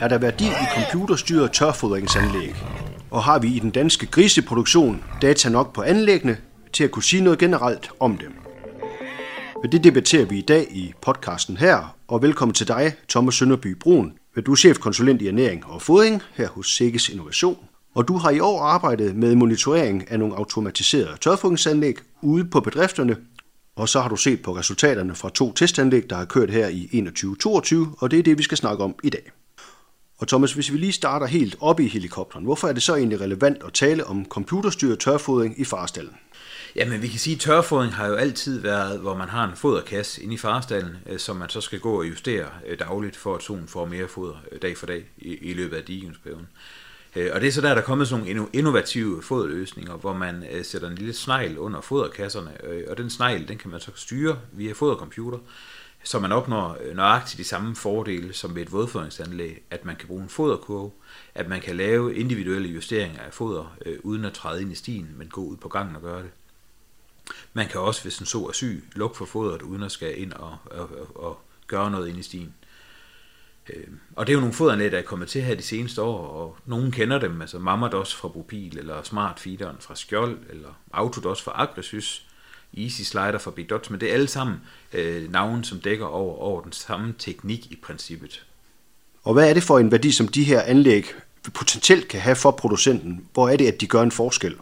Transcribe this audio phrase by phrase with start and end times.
[0.00, 2.54] Er der værdi i computerstyret tørfodringsanlæg?
[3.10, 6.36] Og har vi i den danske griseproduktion data nok på anlæggene
[6.72, 8.32] til at kunne sige noget generelt om dem?
[9.62, 13.76] Men det debatterer vi i dag i podcasten her, og velkommen til dig, Thomas Sønderby
[13.80, 14.12] Brun.
[14.46, 17.58] Du er chefkonsulent i ernæring og fodring her hos Sikkes Innovation,
[17.94, 23.16] og du har i år arbejdet med monitorering af nogle automatiserede tørfodringsanlæg ude på bedrifterne,
[23.76, 27.04] og så har du set på resultaterne fra to testanlæg, der har kørt her i
[27.08, 29.30] 21-22, og det er det, vi skal snakke om i dag.
[30.18, 33.20] Og Thomas, hvis vi lige starter helt oppe i helikopteren, hvorfor er det så egentlig
[33.20, 36.14] relevant at tale om computerstyret tørfodring i farstallen?
[36.76, 40.22] Jamen, vi kan sige, at tørfodring har jo altid været, hvor man har en foderkasse
[40.22, 43.42] inde i farestallen, øh, som man så skal gå og justere øh, dagligt, for at
[43.42, 46.46] solen får mere foder øh, dag for dag i, løbet af digingsperioden.
[47.32, 50.88] Og det er så der, der er kommet sådan nogle innovative foderløsninger, hvor man sætter
[50.88, 52.50] en lille snegl under foderkasserne,
[52.88, 55.38] og den snegl, den kan man så styre via fodercomputer,
[56.04, 60.08] så man opnår øh, nøjagtigt de samme fordele som ved et vådfodringsanlæg, at man kan
[60.08, 60.90] bruge en foderkurve,
[61.34, 65.08] at man kan lave individuelle justeringer af foder, øh, uden at træde ind i stien,
[65.16, 66.30] men gå ud på gangen og gøre det.
[67.52, 70.32] Man kan også, hvis en så er syg, lukke for fodret, uden at skal ind
[70.32, 72.54] og, og, og, og gøre noget ind i stien.
[73.70, 76.28] Øh, og det er jo nogle foderanlæg, der er kommet til her de seneste år,
[76.28, 81.42] og nogen kender dem, altså Mamados fra Bopil, eller Smart Feederen fra Skjold, eller Autodos
[81.42, 82.27] fra Agresys,
[82.76, 84.56] Easy Slider fra Big Dots, men det er alle sammen
[84.92, 88.44] øh, navne, som dækker over, over den samme teknik i princippet.
[89.24, 91.04] Og hvad er det for en værdi, som de her anlæg
[91.54, 93.24] potentielt kan have for producenten?
[93.32, 94.56] Hvor er det, at de gør en forskel?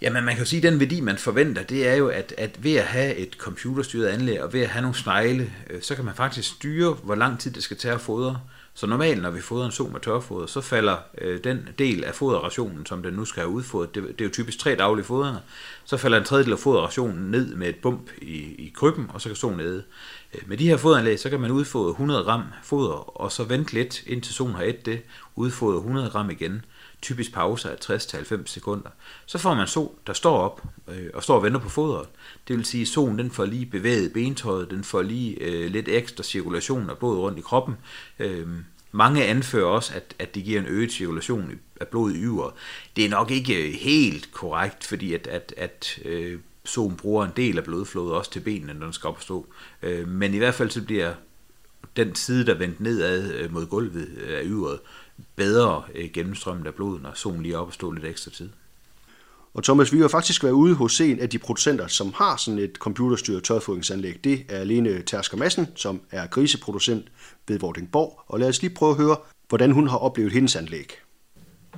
[0.00, 2.64] Jamen man kan jo sige, at den værdi, man forventer, det er jo, at, at
[2.64, 6.04] ved at have et computerstyret anlæg, og ved at have nogle snegle, øh, så kan
[6.04, 8.40] man faktisk styre, hvor lang tid det skal tage at fodre.
[8.80, 12.14] Så normalt, når vi fodrer en so med tørfoder, så falder øh, den del af
[12.14, 15.40] foderrationen, som den nu skal have udfodret, det, det er jo typisk tre daglige fodringer,
[15.84, 19.28] så falder en tredjedel af foderrationen ned med et bump i, i krybben, og så
[19.28, 19.82] kan soen nede.
[20.34, 23.72] Øh, med de her foderanlæg, så kan man udfodre 100 gram foder, og så vente
[23.72, 25.02] lidt, indtil solen har et det,
[25.36, 26.64] udfodre 100 gram igen
[27.02, 28.90] typisk pauser af 60-90 sekunder.
[29.26, 32.08] Så får man sol, der står op øh, og står og venter på fodret.
[32.48, 35.88] Det vil sige, at solen den får lige bevæget bentøjet, den får lige øh, lidt
[35.88, 37.76] ekstra cirkulation af blod rundt i kroppen.
[38.18, 38.46] Øh,
[38.92, 42.50] mange anfører også, at, at det giver en øget cirkulation af blod i yver.
[42.96, 47.32] Det er nok ikke øh, helt korrekt, fordi at, at, at øh, solen bruger en
[47.36, 49.46] del af blodflådet også til benene, når den skal op og stå.
[49.82, 51.14] Øh, men i hvert fald så bliver
[51.96, 54.80] den side, der vendt nedad øh, mod gulvet øh, af yveret,
[55.36, 58.48] bedre øh, gennemstrømmet af blodet, når solen lige er op og stå lidt ekstra tid.
[59.54, 62.58] Og Thomas, vi har faktisk været ude hos en af de producenter, som har sådan
[62.58, 64.24] et computerstyret tørfodringsanlæg.
[64.24, 67.08] Det er Lene Tersker Madsen, som er griseproducent
[67.48, 68.20] ved Vordingborg.
[68.26, 69.16] Og lad os lige prøve at høre,
[69.48, 70.92] hvordan hun har oplevet hendes anlæg.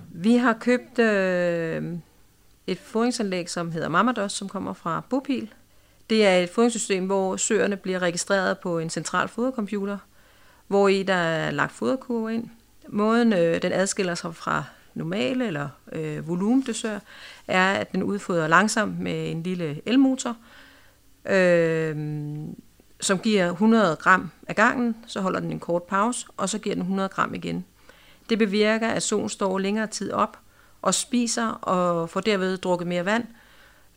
[0.09, 1.83] Vi har købt øh,
[2.67, 5.55] et fodringsanlæg, som hedder Mamados, som kommer fra Bopil.
[6.11, 9.99] Det er et fodringssystem, hvor søerne bliver registreret på en central fodercomputer,
[10.67, 12.51] hvor i der er lagt foderkurver ind,
[12.89, 16.99] Måden øh, den adskiller sig fra normale eller øh, volumendosør,
[17.49, 20.37] er, at den udfodrer langsomt med en lille elmotor,
[21.27, 21.97] øh,
[23.01, 26.75] som giver 100 gram af gangen, så holder den en kort pause, og så giver
[26.75, 27.65] den 100 gram igen.
[28.29, 30.39] Det bevirker, at solen står længere tid op
[30.83, 33.25] og spiser og får derved drukket mere vand.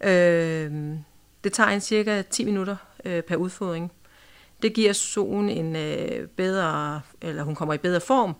[0.03, 0.97] Øh,
[1.44, 2.75] det tager en cirka 10 minutter
[3.06, 3.91] øh, per udfodring.
[4.62, 8.35] Det giver solen en øh, bedre, eller hun kommer i bedre form,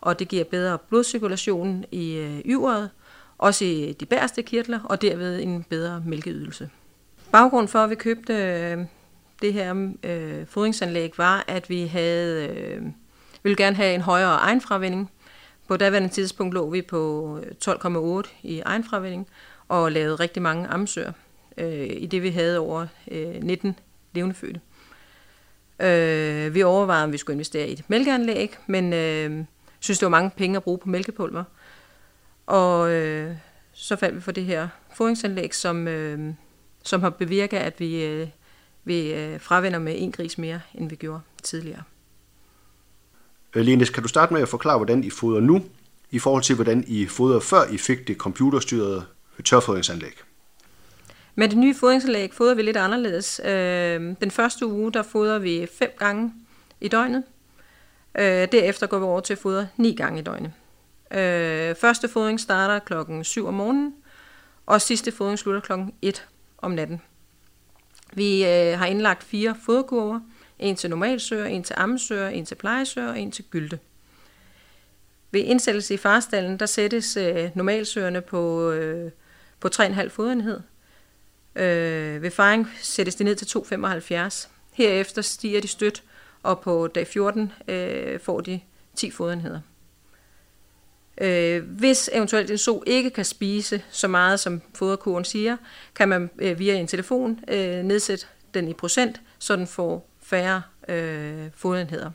[0.00, 2.90] og det giver bedre blodcirkulation i øh, yveret,
[3.38, 6.70] også i de bærste kirtler, og derved en bedre mælkeydelse.
[7.32, 8.78] Baggrunden for, at vi købte øh,
[9.42, 12.82] det her øh, fodringsanlæg, var, at vi havde, øh,
[13.42, 15.10] ville gerne have en højere egenfravinding.
[15.68, 17.74] På daværende tidspunkt lå vi på øh,
[18.24, 19.28] 12,8 i egenfravinding,
[19.68, 21.12] og lavede rigtig mange amsøer,
[21.58, 23.78] øh, i det vi havde over øh, 19
[24.12, 24.60] levende fødte.
[25.80, 29.44] Øh, vi overvejede, om vi skulle investere i et mælkeanlæg, men øh,
[29.80, 31.44] synes, det var mange penge at bruge på mælkepulver.
[32.46, 33.36] Og øh,
[33.72, 36.34] så faldt vi for det her foringsanlæg, som, øh,
[36.82, 38.28] som har bevirket, at vi, øh,
[38.84, 41.82] vi øh, fravender med en gris mere, end vi gjorde tidligere.
[43.54, 45.64] Øh, Lindes, kan du starte med at forklare, hvordan I fodrer nu,
[46.10, 49.04] i forhold til, hvordan I fodrede før I fik det computerstyrede
[49.44, 50.12] tørfodringsanlæg?
[51.34, 53.40] Med det nye fodringsanlæg fodrer vi lidt anderledes.
[53.44, 56.32] Øh, den første uge, der fodrer vi fem gange
[56.80, 57.22] i døgnet.
[58.18, 60.52] Øh, derefter går vi over til at fodre ni gange i døgnet.
[61.10, 63.94] Øh, første fodring starter klokken 7 om morgenen,
[64.66, 66.26] og sidste fodring slutter klokken 1
[66.58, 67.00] om natten.
[68.12, 70.20] Vi øh, har indlagt fire fodkurver,
[70.58, 73.78] En til normalsøger, en til ammesøger, en til plejesøger og en til gylte.
[75.30, 79.10] Ved indsættelse i farstallen, der sættes øh, normalsøgerne på, øh,
[79.60, 80.60] på 3,5 fodenhed.
[81.56, 84.48] Øh, ved faring sættes de ned til 2,75.
[84.72, 86.02] Herefter stiger de stødt
[86.42, 88.60] og på dag 14 øh, får de
[88.96, 89.60] 10 fodenheder.
[91.20, 95.56] Øh, hvis eventuelt en so ikke kan spise så meget, som foderkuren siger,
[95.94, 100.62] kan man øh, via en telefon øh, nedsætte den i procent, så den får færre
[100.88, 102.10] øh, fodenheder.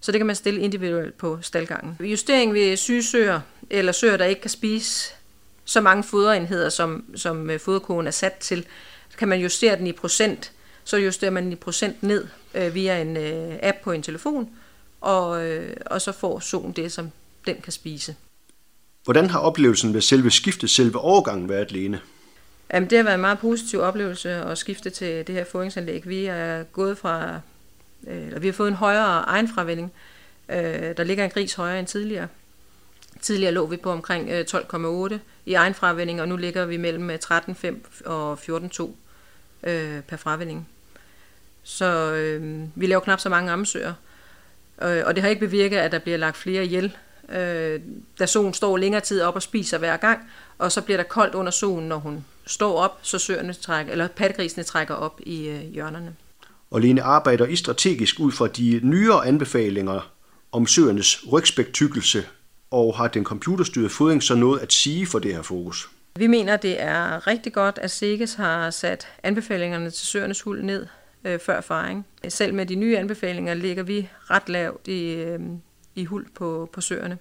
[0.00, 1.96] Så det kan man stille individuelt på staldgangen.
[2.00, 3.40] Justering ved sygesøer
[3.70, 5.14] eller søer, der ikke kan spise
[5.64, 8.66] så mange foderenheder, som, som øh, foderkurven er sat til,
[9.18, 10.52] kan man justere den i procent.
[10.84, 12.26] Så justerer man den i procent ned
[12.58, 14.50] øh, via en øh, app på en telefon,
[15.00, 17.10] og, øh, og så får solen det, som
[17.46, 18.16] den kan spise.
[19.04, 22.00] Hvordan har oplevelsen ved selve skiftet, selve overgangen været, Lene?
[22.74, 26.08] Jamen, det har været en meget positiv oplevelse at skifte til det her fodringsanlæg.
[26.08, 27.40] Vi er gået fra,
[28.06, 29.92] øh, eller vi har fået en højere egenfravinding.
[30.48, 32.28] Øh, der ligger en gris højere end tidligere.
[33.20, 38.04] Tidligere lå vi på omkring 12,8 øh, i egenfravinding, og nu ligger vi mellem 13,5
[38.04, 38.90] og 14,2
[40.00, 40.68] per fravinding.
[41.62, 43.92] Så øh, vi laver knap så mange amsøer.
[44.82, 46.96] Øh, og det har ikke bevirket, at der bliver lagt flere ihjel.
[47.28, 47.80] Øh,
[48.18, 50.20] da solen står længere tid op og spiser hver gang,
[50.58, 54.08] og så bliver der koldt under solen, når hun står op, så søerne trækker, eller
[54.08, 56.14] pattegrisene trækker op i øh, hjørnerne.
[56.70, 60.10] Og Lene arbejder I strategisk ud fra de nyere anbefalinger
[60.52, 62.24] om søernes rygspæktykkelse,
[62.70, 65.88] og har den computerstyrede fodring så noget at sige for det her fokus?
[66.16, 70.86] Vi mener, det er rigtig godt, at SEGES har sat anbefalingerne til søernes hul ned
[71.24, 72.06] øh, før faring.
[72.24, 75.40] Øh, selv med de nye anbefalinger ligger vi ret lavt i, øh,
[75.94, 77.18] i hul på, på søerne.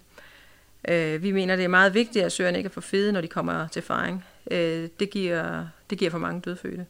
[0.87, 3.27] Øh, vi mener, det er meget vigtigt, at søerne ikke er for fede, når de
[3.27, 4.25] kommer til faring.
[4.51, 6.85] Øh, det, giver, det giver for mange dødfødte.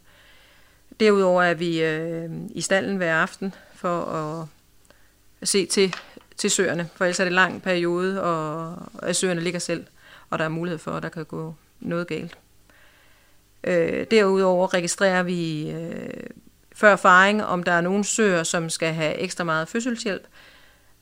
[1.00, 4.48] Derudover er vi øh, i stallen hver aften for at,
[5.44, 5.96] se til,
[6.38, 9.86] til søerne, for ellers er det en lang periode, og at søerne ligger selv,
[10.30, 12.38] og der er mulighed for, at der kan gå noget galt.
[13.64, 16.24] Øh, derudover registrerer vi øh,
[16.78, 20.28] før faring, om der er nogen søer, som skal have ekstra meget fødselshjælp.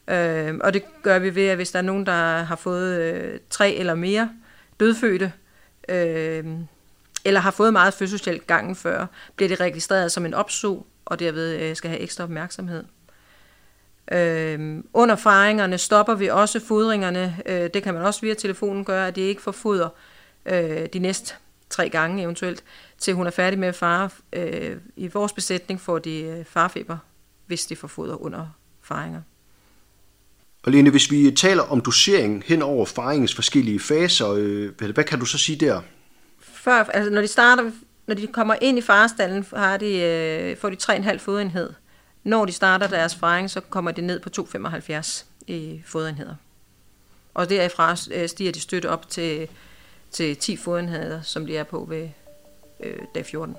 [0.08, 3.40] Øh, og det gør vi ved, at hvis der er nogen, der har fået øh,
[3.50, 4.30] tre eller mere
[4.80, 5.34] dødfødte,
[5.90, 6.46] øh,
[7.26, 9.06] eller har fået meget fødselshjælp gangen før,
[9.36, 12.84] bliver det registreret som en opsug, og derved øh, skal have ekstra opmærksomhed.
[14.12, 17.38] Øh, under faringerne stopper vi også fodringerne.
[17.46, 19.90] Øh, det kan man også via telefonen gøre, at de ikke får foder
[20.46, 21.36] øh, de næste
[21.70, 22.64] tre gange eventuelt,
[22.98, 24.10] til hun er færdig med at fare.
[24.34, 26.98] Øh, I vores besætning får de øh, farfeber,
[27.46, 28.48] hvis de får foder under
[28.82, 29.22] faringer.
[30.64, 35.20] Og Lene, hvis vi taler om dosering hen over faringens forskellige faser, øh, hvad kan
[35.20, 35.82] du så sige der?
[36.40, 37.72] Før, altså når de starter,
[38.08, 41.74] når de kommer ind i farestallen, har de, øh, får de 3,5 fodenhed.
[42.24, 46.36] Når de starter deres faring, så kommer det ned på 2,75 i fodenheder.
[47.34, 49.48] Og derfra øh, stiger de støtte op til,
[50.12, 52.10] til 10 fodenheder, som de er på ved
[52.84, 53.56] øh, dag 14.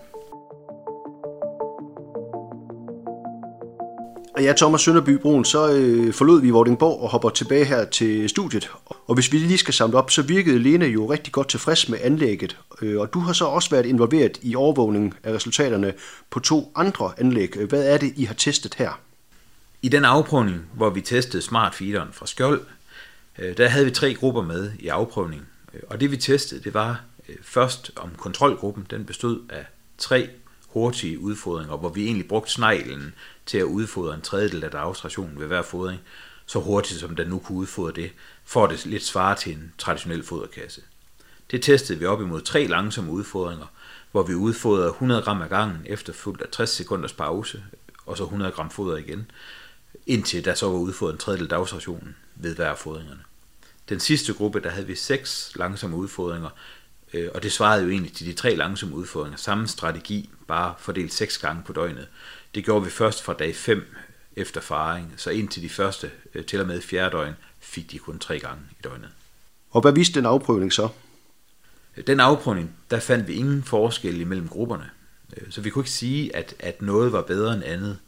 [4.36, 8.28] Og ja, Thomas Sønderby Brun, så øh, forlod vi Vordingborg og hopper tilbage her til
[8.28, 8.70] studiet.
[9.06, 11.98] Og hvis vi lige skal samle op, så virkede Lene jo rigtig godt tilfreds med
[12.02, 12.58] anlægget.
[12.82, 15.92] Øh, og du har så også været involveret i overvågning af resultaterne
[16.30, 17.56] på to andre anlæg.
[17.69, 19.00] Hvad er det, I har testet her?
[19.82, 22.60] I den afprøvning, hvor vi testede Smart Feederen fra Skjold,
[23.38, 25.42] øh, der havde vi tre grupper med i afprøvning.
[25.74, 28.87] Øh, og det vi testede, det var Øh, først om kontrolgruppen.
[28.90, 29.67] Den bestod af
[29.99, 30.31] tre
[30.69, 33.14] hurtige udfordringer, hvor vi egentlig brugte sneglen
[33.46, 36.00] til at udfodre en tredjedel af dagsrationen ved hver fodring,
[36.46, 38.12] så hurtigt som den nu kunne udfodre det,
[38.44, 40.81] for det lidt svare til en traditionel foderkasse.
[41.50, 43.67] Det testede vi op imod tre langsomme udfordringer,
[44.12, 47.65] hvor vi udfodrede 100 gram ad gangen efter fuldt af 60 sekunders pause,
[48.06, 49.31] og så 100 gram foder igen,
[50.06, 53.20] indtil der så var udfodret en tredjedel dagsrationen ved hver fodringerne.
[53.89, 56.50] Den sidste gruppe, der havde vi seks langsomme udfordringer,
[57.35, 59.37] og det svarede jo egentlig til de tre langsomme udfordringer.
[59.37, 62.08] Samme strategi, bare fordelt seks gange på døgnet.
[62.55, 63.94] Det gjorde vi først fra dag 5
[64.37, 68.19] efter faring, så indtil de første øh, til og med fjerde døgn fik de kun
[68.19, 69.08] tre gange i døgnet.
[69.70, 70.89] Og hvad viste den afprøvning så?
[72.06, 74.91] Den afprøvning, der fandt vi ingen forskel imellem grupperne.
[75.37, 77.99] Øh, så vi kunne ikke sige, at, at noget var bedre end andet.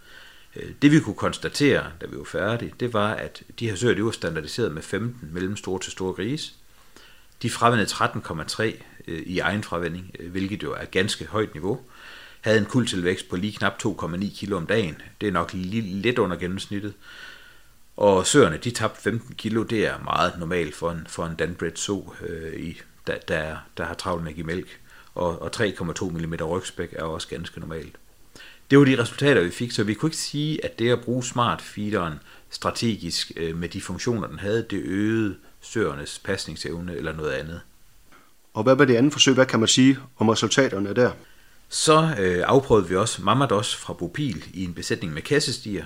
[0.56, 3.94] Øh, det vi kunne konstatere, da vi var færdige, det var, at de her søer
[3.94, 6.52] de var standardiseret med 15 mellemstore til store grise.
[7.42, 11.80] De fravendte 13,3 Øh, i egen fravending, øh, hvilket jo er et ganske højt niveau
[12.40, 15.02] havde en kultilvækst på lige knap 2,9 kilo om dagen.
[15.20, 16.94] Det er nok lige, lidt under gennemsnittet.
[17.96, 19.62] Og søerne, de tabte 15 kilo.
[19.62, 23.84] Det er meget normalt for en, for en Danbred so, øh, i, der, der, der
[23.84, 24.80] har travlt med at give mælk.
[25.14, 27.96] Og, og 3,2 mm rygspæk er også ganske normalt.
[28.70, 31.24] Det var de resultater, vi fik, så vi kunne ikke sige, at det at bruge
[31.24, 32.14] smart feederen
[32.50, 37.60] strategisk øh, med de funktioner, den havde, det øgede søernes pasningsevne eller noget andet.
[38.54, 39.34] Og hvad var det andet forsøg?
[39.34, 41.10] Hvad kan man sige om resultaterne der?
[41.68, 45.84] Så øh, afprøvede vi også Mamados fra Bopil i en besætning med kassestiger.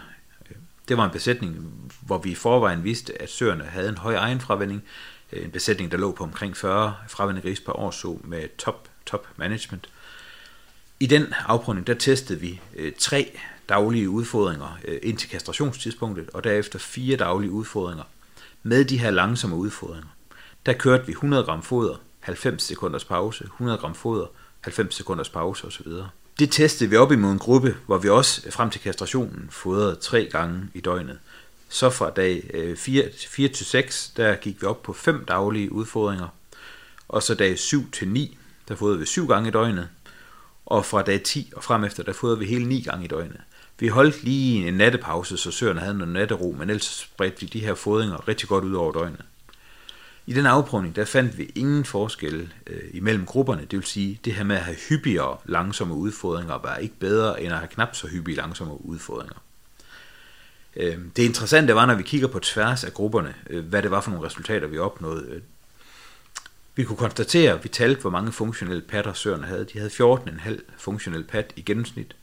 [0.50, 0.56] Øh,
[0.88, 1.72] det var en besætning,
[2.06, 4.82] hvor vi i forvejen vidste, at søerne havde en høj egenfravending,
[5.32, 8.88] øh, en besætning, der lå på omkring 40 fravendende gris per år, så med top,
[9.06, 9.88] top management.
[11.00, 13.38] I den afprøvning, der testede vi øh, tre
[13.68, 18.04] daglige udfordringer øh, indtil kastrationstidspunktet, og derefter fire daglige udfordringer
[18.62, 20.08] med de her langsomme udfordringer.
[20.66, 24.26] Der kørte vi 100 gram foder, 90 sekunders pause, 100 gram foder,
[24.60, 25.86] 90 sekunders pause osv.
[26.38, 29.94] Det testede vi op imod en gruppe, hvor vi også øh, frem til kastrationen fodrede
[29.94, 31.18] tre gange i døgnet.
[31.68, 35.72] Så fra dag øh, 4, 4 til 6, der gik vi op på fem daglige
[35.72, 36.28] udfordringer,
[37.08, 38.38] og så dag 7 til 9,
[38.68, 39.88] der fodrede vi syv gange i døgnet,
[40.66, 43.40] og fra dag 10 og frem efter, der fodrede vi hele ni gange i døgnet.
[43.78, 47.60] Vi holdt lige en nattepause, så søerne havde noget nattero, men ellers spredte vi de
[47.60, 49.24] her fodringer rigtig godt ud over døgnet.
[50.26, 54.34] I den afprøvning, der fandt vi ingen forskel øh, imellem grupperne, det vil sige, det
[54.34, 58.08] her med at have hyppigere langsomme udfordringer var ikke bedre end at have knap så
[58.08, 59.42] hyppige langsomme udfordringer.
[60.76, 64.00] Øh, det interessante var, når vi kigger på tværs af grupperne, øh, hvad det var
[64.00, 65.26] for nogle resultater, vi opnåede.
[65.28, 65.42] Øh,
[66.74, 69.64] vi kunne konstatere, at vi talte, hvor mange funktionelle patter søerne havde.
[69.64, 72.16] De havde 14,5 funktionelle pat i gennemsnit.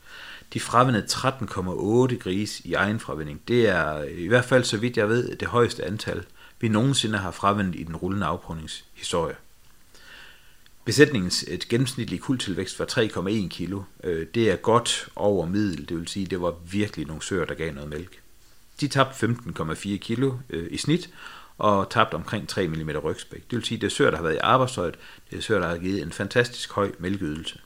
[0.52, 3.40] De fravendede 13,8 gris i egenfravinding.
[3.48, 6.24] Det er øh, i hvert fald, så vidt jeg ved, det højeste antal,
[6.60, 9.36] vi nogensinde har fravendt i den rullende afprøvningshistorie.
[10.84, 13.82] Besætningens et gennemsnitlig kuldtilvækst var 3,1 kilo.
[14.04, 17.54] Øh, det er godt over middel, det vil sige, det var virkelig nogle søer, der
[17.54, 18.20] gav noget mælk.
[18.80, 21.10] De tabte 15,4 kilo øh, i snit,
[21.58, 23.50] og tabt omkring 3 mm rygspæk.
[23.50, 24.94] Det vil sige, det er søer, der har været i arbejdstøjet,
[25.30, 27.60] det er søer, der har givet en fantastisk høj mælkeydelse.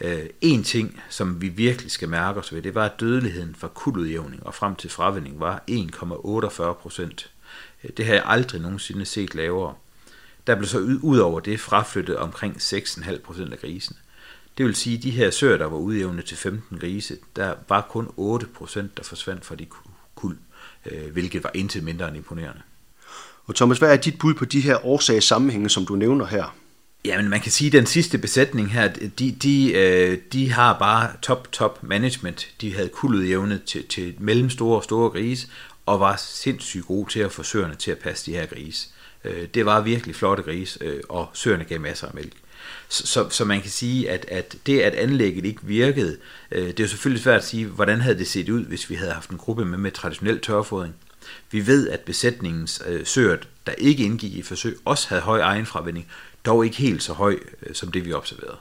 [0.00, 3.68] Øh, en ting, som vi virkelig skal mærke os ved, det var, at dødeligheden fra
[3.68, 7.30] kuldudjævning og frem til fravinding var 1,48 procent.
[7.96, 9.74] Det har jeg aldrig nogensinde set lavere.
[10.46, 13.96] Der blev så ud over det fraflyttet omkring 6,5 procent af grisen.
[14.58, 17.86] Det vil sige, at de her søer, der var udjævnet til 15 grise, der var
[17.90, 19.66] kun 8 procent, der forsvandt fra de
[20.14, 20.38] kuld,
[20.86, 22.62] øh, hvilket var intet mindre end imponerende.
[23.46, 26.56] Og Thomas, hvad er dit bud på de her årsagssammenhænge, som du nævner her?
[27.04, 31.10] Jamen, man kan sige, at den sidste besætning her, de, de, øh, de har bare
[31.22, 32.48] top, top management.
[32.60, 35.48] De havde kuldet jævnet til, til mellemstore og store grise,
[35.88, 38.88] og var sindssygt gode til at få søerne til at passe de her grise.
[39.24, 42.32] Øh, det var virkelig flotte grise, øh, og søerne gav masser af mælk.
[42.88, 46.18] Så, så, så man kan sige, at, at det, at anlægget ikke virkede,
[46.50, 48.94] øh, det er jo selvfølgelig svært at sige, hvordan havde det set ud, hvis vi
[48.94, 50.94] havde haft en gruppe med, med traditionel tørfodring.
[51.50, 56.06] Vi ved, at besætningens øh, søer, der ikke indgik i forsøg, også havde høj egenfravinding,
[56.46, 58.56] dog ikke helt så høj øh, som det, vi observerede.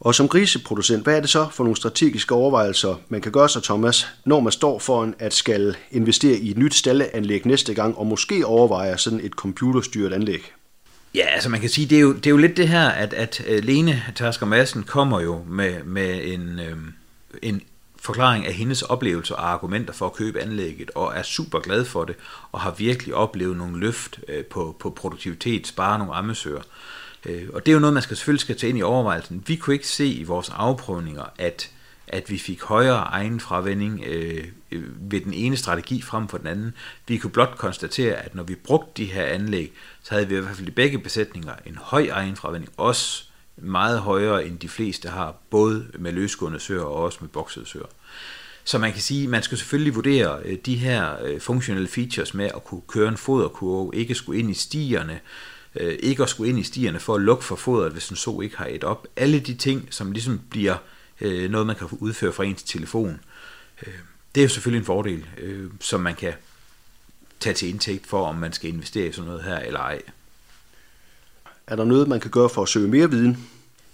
[0.00, 3.62] Og som griseproducent, hvad er det så for nogle strategiske overvejelser, man kan gøre sig,
[3.62, 8.06] Thomas, når man står foran at skal investere i et nyt stalleanlæg næste gang, og
[8.06, 10.52] måske overveje sådan et computerstyret anlæg?
[11.14, 13.14] Ja, altså man kan sige, det er jo, det er jo lidt det her, at,
[13.14, 16.76] at øh, Lene Tasker Madsen kommer jo med, med en, øh,
[17.42, 17.62] en
[18.00, 22.04] forklaring af hendes oplevelser og argumenter for at købe anlægget, og er super glad for
[22.04, 22.16] det,
[22.52, 26.58] og har virkelig oplevet nogle løft øh, på, på produktivitet, spare nogle ammesøger.
[26.58, 26.64] Øh,
[27.24, 29.44] Øh, og det er jo noget, man skal selvfølgelig skal tage ind i overvejelsen.
[29.46, 31.70] Vi kunne ikke se i vores afprøvninger, at,
[32.08, 36.74] at vi fik højere egenfravending øh, øh, ved den ene strategi frem for den anden.
[37.08, 40.40] Vi kunne blot konstatere, at når vi brugte de her anlæg, så havde vi i
[40.40, 43.24] hvert fald i begge besætninger en høj egenfravending, også
[43.56, 47.86] meget højere end de fleste har, både med løsgående søer og også med boksede søer.
[48.64, 52.64] Så man kan sige, man skal selvfølgelig vurdere øh, de her funktionelle features med at
[52.64, 55.20] kunne køre en foderkurve, ikke skulle ind i stierne,
[55.80, 58.40] øh, ikke at skulle ind i stierne for at lukke for fodret, hvis en så
[58.40, 59.06] ikke har et op.
[59.16, 60.76] Alle de ting, som ligesom bliver
[61.20, 63.20] øh, noget, man kan udføre fra ens telefon,
[63.86, 63.94] øh,
[64.34, 66.32] det er jo selvfølgelig en fordel, øh, som man kan
[67.40, 70.02] tage til indtægt for, om man skal investere i sådan noget her eller ej.
[71.66, 73.48] Er der noget, man kan gøre for at søge mere viden?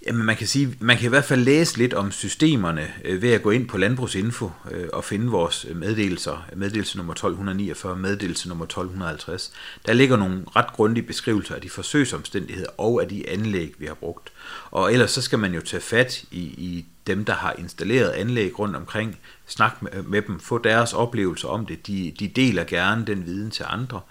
[0.07, 3.31] Jamen man kan sige, man kan i hvert fald læse lidt om systemerne øh, ved
[3.33, 8.65] at gå ind på Landbrugsinfo øh, og finde vores meddelelser, meddelelse nummer 1249, meddelelse nummer
[8.65, 9.53] 1250.
[9.85, 13.93] Der ligger nogle ret grundige beskrivelser af de forsøgsomstændigheder og af de anlæg, vi har
[13.93, 14.31] brugt.
[14.71, 18.59] Og ellers så skal man jo tage fat i, i dem, der har installeret anlæg
[18.59, 19.17] rundt omkring,
[19.47, 21.87] snak med, med dem, få deres oplevelser om det.
[21.87, 24.01] De, de deler gerne den viden til andre,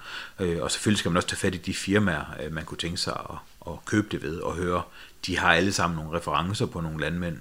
[0.40, 2.96] øh, og selvfølgelig skal man også tage fat i de firmaer, øh, man kunne tænke
[2.96, 4.82] sig at, at købe det ved og høre.
[5.26, 7.38] De har alle sammen nogle referencer på nogle landmænd.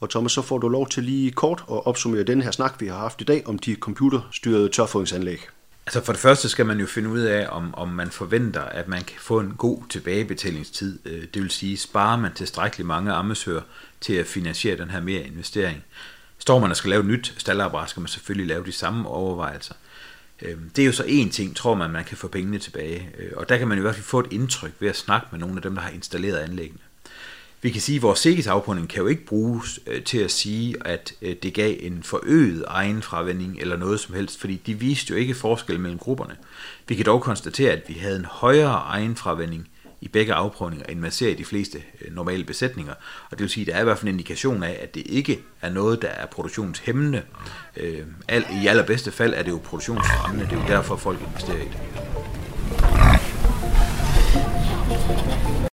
[0.00, 2.86] Og Thomas, så får du lov til lige kort at opsummere den her snak, vi
[2.86, 5.48] har haft i dag om de computerstyrede tørfodringsanlæg.
[5.86, 8.88] Altså for det første skal man jo finde ud af, om, om man forventer, at
[8.88, 10.98] man kan få en god tilbagebetalingstid.
[11.04, 13.60] Øh, det vil sige, sparer man tilstrækkeligt mange ammesøger
[14.00, 15.84] til at finansiere den her mere investering.
[16.38, 19.74] Står man og skal lave et nyt staldapparat, skal man selvfølgelig lave de samme overvejelser.
[20.42, 23.10] Øhm, det er jo så en ting, tror man, man kan få pengene tilbage.
[23.18, 25.40] Øh, og der kan man i hvert fald få et indtryk ved at snakke med
[25.40, 26.78] nogle af dem, der har installeret anlæggene.
[27.62, 31.12] Vi kan sige, at vores sikkerhedsafprøvning kan jo ikke bruges øh, til at sige, at
[31.22, 35.34] øh, det gav en forøget egenfravænding eller noget som helst, fordi de viste jo ikke
[35.34, 36.36] forskel mellem grupperne.
[36.88, 39.68] Vi kan dog konstatere, at vi havde en højere egenfravænding
[40.00, 42.92] i begge afprøvninger, end man ser i de fleste øh, normale besætninger.
[43.30, 45.02] Og det vil sige, at der er i hvert fald en indikation af, at det
[45.06, 47.22] ikke er noget, der er produktionshæmmende.
[47.76, 48.02] Øh,
[48.62, 50.50] I allerbedste fald er det jo produktionsfremmende.
[50.50, 52.07] Det er jo derfor, folk investerer i det.